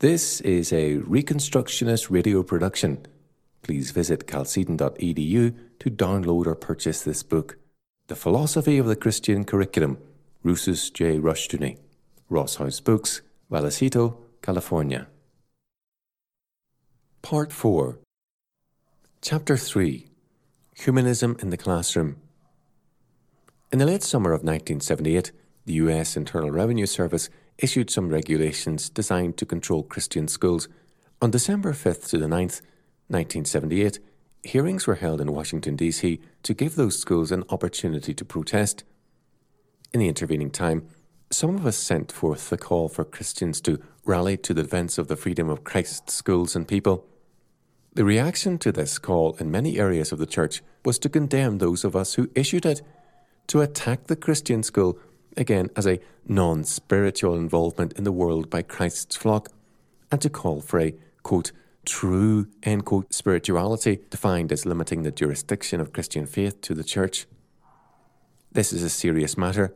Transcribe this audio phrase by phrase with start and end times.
[0.00, 3.06] This is a Reconstructionist radio production.
[3.62, 7.56] Please visit chalcedon.edu to download or purchase this book.
[8.08, 9.96] The Philosophy of the Christian Curriculum,
[10.44, 11.18] Rousas J.
[11.18, 11.78] Rushdoony,
[12.28, 15.06] Ross House Books, Vallecito, California.
[17.22, 17.98] Part 4
[19.22, 20.10] Chapter 3
[20.74, 22.16] Humanism in the Classroom.
[23.72, 25.32] In the late summer of 1978,
[25.64, 26.18] the U.S.
[26.18, 30.68] Internal Revenue Service issued some regulations designed to control Christian schools.
[31.22, 32.60] On December 5th to the 9th,
[33.08, 33.98] 1978,
[34.42, 36.20] hearings were held in Washington, D.C.
[36.42, 38.84] to give those schools an opportunity to protest.
[39.92, 40.86] In the intervening time,
[41.30, 45.08] some of us sent forth the call for Christians to rally to the defence of
[45.08, 47.06] the freedom of Christ's schools and people.
[47.94, 51.84] The reaction to this call in many areas of the church was to condemn those
[51.84, 52.82] of us who issued it,
[53.48, 54.98] to attack the Christian school
[55.36, 59.50] again as a non spiritual involvement in the world by Christ's flock,
[60.10, 61.52] and to call for a quote,
[61.84, 67.26] true end quote, spirituality defined as limiting the jurisdiction of Christian faith to the church.
[68.52, 69.74] This is a serious matter.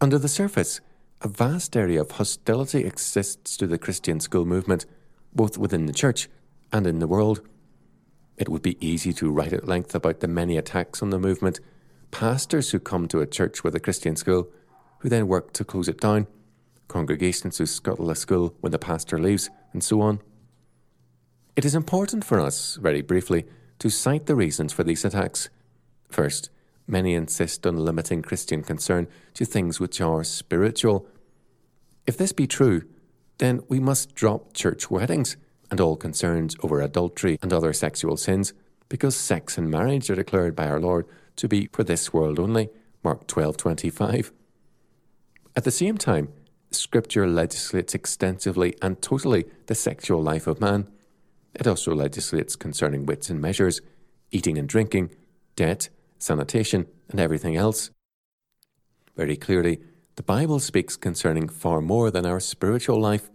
[0.00, 0.80] Under the surface,
[1.20, 4.86] a vast area of hostility exists to the Christian school movement,
[5.34, 6.28] both within the church
[6.72, 7.40] and in the world.
[8.36, 11.58] It would be easy to write at length about the many attacks on the movement,
[12.12, 14.48] pastors who come to a church with a Christian school
[15.00, 16.26] who then work to close it down,
[16.88, 20.20] congregations who scuttle a school when the pastor leaves, and so on.
[21.56, 23.46] It is important for us, very briefly,
[23.80, 25.50] to cite the reasons for these attacks.
[26.08, 26.50] First,
[26.86, 31.06] many insist on limiting Christian concern to things which are spiritual.
[32.06, 32.82] If this be true,
[33.38, 35.36] then we must drop church weddings
[35.70, 38.52] and all concerns over adultery and other sexual sins,
[38.88, 42.70] because sex and marriage are declared by our Lord to be for this world only.
[43.04, 44.32] Mark 12:25.
[45.58, 46.28] At the same time,
[46.70, 50.86] Scripture legislates extensively and totally the sexual life of man.
[51.52, 53.80] It also legislates concerning weights and measures,
[54.30, 55.10] eating and drinking,
[55.56, 57.90] debt, sanitation, and everything else.
[59.16, 59.80] Very clearly,
[60.14, 63.28] the Bible speaks concerning far more than our spiritual life.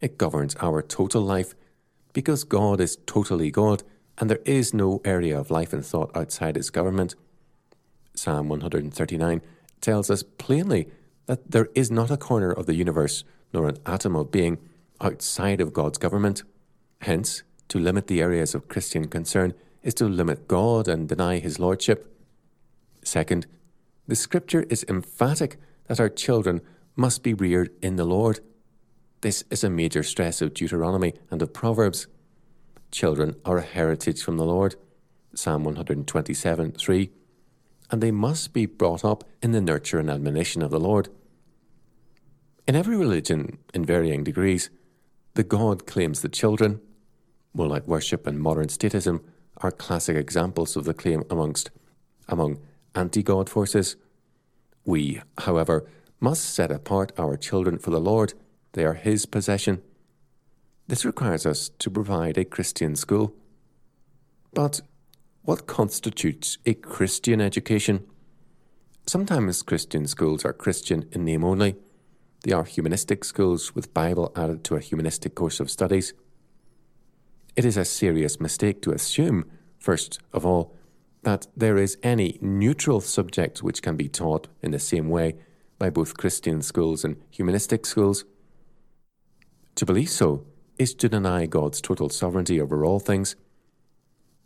[0.00, 1.52] It governs our total life
[2.14, 3.82] because God is totally God
[4.16, 7.16] and there is no area of life and thought outside His government.
[8.14, 9.42] Psalm 139
[9.82, 10.88] tells us plainly
[11.30, 14.58] that there is not a corner of the universe nor an atom of being
[15.00, 16.42] outside of God's government.
[17.02, 19.54] Hence, to limit the areas of Christian concern
[19.84, 22.12] is to limit God and deny His Lordship.
[23.04, 23.46] Second,
[24.08, 26.62] the Scripture is emphatic that our children
[26.96, 28.40] must be reared in the Lord.
[29.20, 32.08] This is a major stress of Deuteronomy and of Proverbs.
[32.90, 34.74] Children are a heritage from the Lord.
[35.36, 37.10] Psalm 127 3.
[37.88, 41.08] And they must be brought up in the nurture and admonition of the Lord.
[42.66, 44.70] In every religion, in varying degrees,
[45.34, 46.80] the God claims the children.
[47.54, 49.22] Molech worship and modern statism
[49.58, 51.70] are classic examples of the claim amongst
[52.28, 52.60] among
[52.94, 53.96] anti-God forces.
[54.84, 55.88] We, however,
[56.20, 58.34] must set apart our children for the Lord.
[58.72, 59.82] They are His possession.
[60.86, 63.34] This requires us to provide a Christian school.
[64.52, 64.80] But
[65.42, 68.06] what constitutes a Christian education?
[69.06, 71.76] Sometimes Christian schools are Christian in name only.
[72.42, 76.14] They are humanistic schools with Bible added to a humanistic course of studies.
[77.54, 79.44] It is a serious mistake to assume,
[79.78, 80.74] first of all,
[81.22, 85.36] that there is any neutral subject which can be taught in the same way
[85.78, 88.24] by both Christian schools and humanistic schools.
[89.74, 90.46] To believe so
[90.78, 93.36] is to deny God's total sovereignty over all things.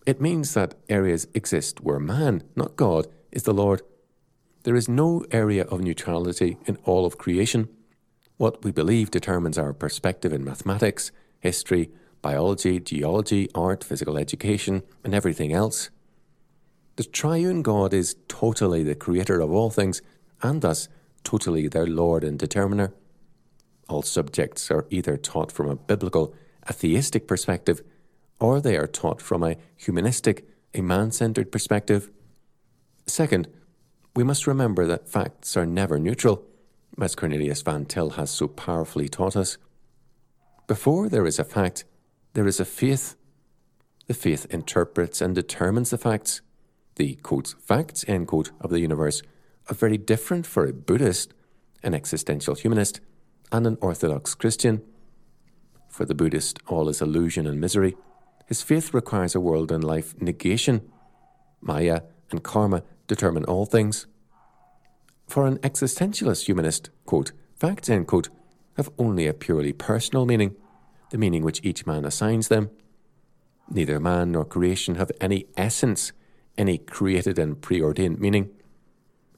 [0.05, 3.83] It means that areas exist where man, not God, is the Lord.
[4.65, 7.69] There is no area of neutrality in all of creation.
[8.37, 11.91] What we believe determines our perspective in mathematics, history,
[12.21, 15.91] biology, geology, art, physical education, and everything else.
[16.97, 20.03] The triune God is totally the creator of all things,
[20.43, 20.89] and thus
[21.23, 22.93] totally their Lord and determiner.
[23.89, 26.35] All subjects are either taught from a biblical,
[26.69, 27.83] atheistic perspective,
[28.41, 32.11] or they are taught from a humanistic, a man centered perspective.
[33.07, 33.47] Second,
[34.17, 36.45] we must remember that facts are never neutral
[37.01, 39.59] as Cornelius Van Til has so powerfully taught us.
[40.67, 41.85] Before there is a fact,
[42.35, 43.17] there is a faith.
[44.07, 46.41] The faith interprets and determines the facts.
[46.97, 47.19] The
[47.61, 49.23] facts end quote, of the universe
[49.69, 51.35] are very different for a Buddhist,
[51.83, 53.01] an existential humanist,
[53.51, 54.83] and an Orthodox Christian.
[55.89, 57.97] For the Buddhist, all is illusion and misery.
[58.47, 60.91] His faith requires a world and life negation.
[61.61, 64.07] Maya and karma determine all things.
[65.27, 68.29] For an existentialist humanist, quote, facts, end quote,
[68.77, 70.57] have only a purely personal meaning.
[71.11, 72.71] the meaning which each man assigns them.
[73.71, 76.13] Neither man nor creation have any essence,
[76.59, 78.51] any created and preordained meaning.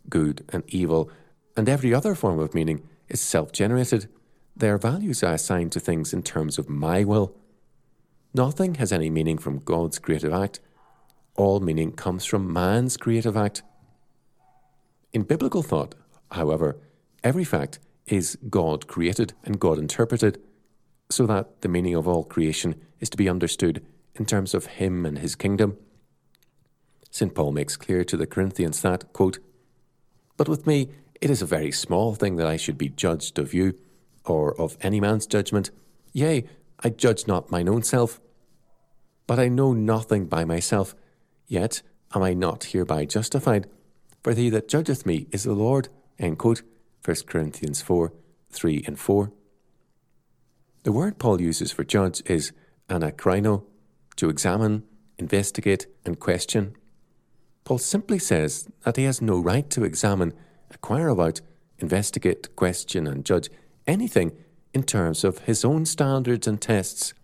[0.08, 1.10] Good and evil
[1.56, 4.08] and every other form of meaning is self generated.
[4.56, 7.34] Their values are assigned to things in terms of my will.
[8.34, 10.60] Nothing has any meaning from God's creative act.
[11.34, 13.62] All meaning comes from man's creative act.
[15.16, 15.94] In biblical thought,
[16.32, 16.76] however,
[17.24, 20.42] every fact is God created and God interpreted,
[21.08, 23.82] so that the meaning of all creation is to be understood
[24.16, 25.78] in terms of Him and His kingdom.
[27.10, 27.34] St.
[27.34, 29.38] Paul makes clear to the Corinthians that, quote,
[30.36, 30.90] But with me
[31.22, 33.74] it is a very small thing that I should be judged of you,
[34.26, 35.70] or of any man's judgment.
[36.12, 36.44] Yea,
[36.80, 38.20] I judge not mine own self.
[39.26, 40.94] But I know nothing by myself,
[41.46, 41.80] yet
[42.14, 43.66] am I not hereby justified.
[44.26, 45.88] For he that judgeth me is the Lord.
[46.18, 46.62] End quote.
[47.04, 48.12] 1 Corinthians 4
[48.50, 49.30] 3 and 4.
[50.82, 52.50] The word Paul uses for judge is
[52.90, 53.62] anakrino,
[54.16, 54.82] to examine,
[55.16, 56.74] investigate, and question.
[57.62, 60.34] Paul simply says that he has no right to examine
[60.72, 61.40] acquire about,
[61.78, 63.48] investigate, question, and judge
[63.86, 64.32] anything
[64.74, 67.14] in terms of his own standards and tests.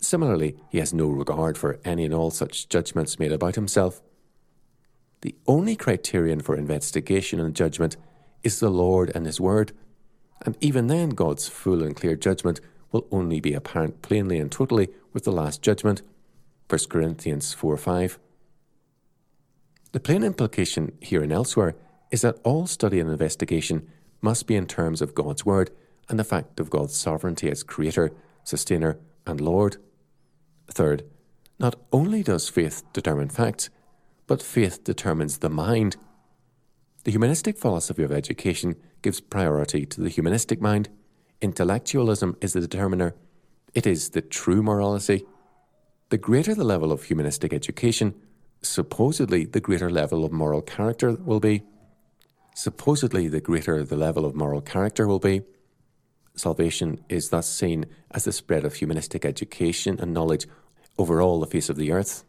[0.00, 4.00] Similarly, he has no regard for any and all such judgments made about himself.
[5.22, 7.96] The only criterion for investigation and judgment
[8.42, 9.72] is the Lord and His Word,
[10.44, 12.60] and even then God's full and clear judgment
[12.92, 16.02] will only be apparent plainly and totally with the Last Judgment.
[16.68, 18.18] 1 Corinthians 4 5.
[19.92, 21.74] The plain implication here and elsewhere
[22.10, 23.88] is that all study and investigation
[24.20, 25.70] must be in terms of God's Word
[26.08, 28.12] and the fact of God's sovereignty as Creator,
[28.44, 29.76] Sustainer, and Lord.
[30.68, 31.04] Third,
[31.58, 33.70] not only does faith determine facts,
[34.26, 35.96] but faith determines the mind.
[37.04, 40.88] The humanistic philosophy of education gives priority to the humanistic mind.
[41.40, 43.14] Intellectualism is the determiner.
[43.74, 45.24] It is the true morality.
[46.08, 48.14] The greater the level of humanistic education,
[48.62, 51.62] supposedly the greater level of moral character will be.
[52.54, 55.42] Supposedly, the greater the level of moral character will be.
[56.36, 60.46] Salvation is thus seen as the spread of humanistic education and knowledge
[60.96, 62.24] over all the face of the earth.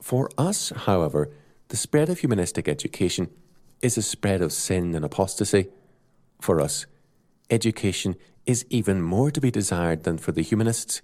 [0.00, 1.30] For us, however,
[1.68, 3.28] the spread of humanistic education
[3.82, 5.68] is a spread of sin and apostasy.
[6.40, 6.86] For us,
[7.50, 8.16] education
[8.46, 11.02] is even more to be desired than for the humanists,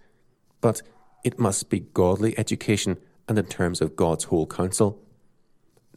[0.60, 0.82] but
[1.22, 2.98] it must be godly education
[3.28, 5.00] and in terms of God's whole counsel.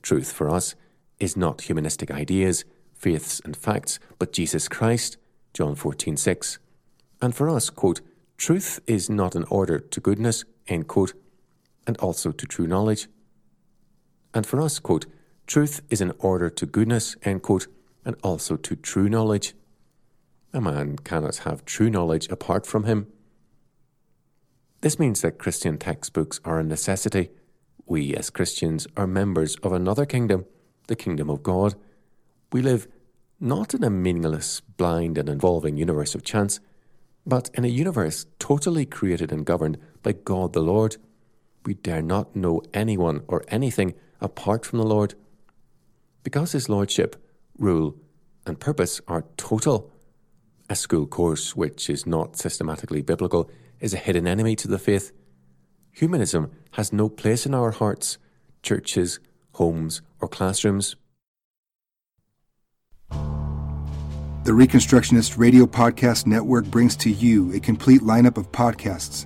[0.01, 0.75] Truth for us
[1.19, 5.17] is not humanistic ideas, faiths, and facts, but Jesus Christ,
[5.53, 6.59] John 14 6.
[7.21, 8.01] And for us, quote,
[8.37, 11.13] truth is not an order to goodness, end quote,
[11.87, 13.07] and also to true knowledge.
[14.33, 15.07] And for us, quote,
[15.47, 17.67] truth is an order to goodness, end quote,
[18.05, 19.55] and also to true knowledge.
[20.53, 23.07] A man cannot have true knowledge apart from him.
[24.81, 27.29] This means that Christian textbooks are a necessity.
[27.85, 30.45] We, as Christians, are members of another kingdom
[30.87, 31.75] the kingdom of God.
[32.51, 32.87] We live
[33.39, 36.59] not in a meaningless, blind, and involving universe of chance,
[37.25, 40.95] but in a universe totally created and governed by God the Lord.
[41.67, 45.15] We dare not know anyone or anything apart from the Lord.
[46.23, 47.21] Because His Lordship,
[47.57, 47.97] rule,
[48.45, 49.91] and purpose are total,
[50.69, 55.11] a school course which is not systematically biblical is a hidden enemy to the faith.
[55.91, 58.17] Humanism has no place in our hearts,
[58.63, 59.19] churches,
[59.55, 60.95] homes, or classrooms.
[63.09, 69.25] The Reconstructionist Radio Podcast Network brings to you a complete lineup of podcasts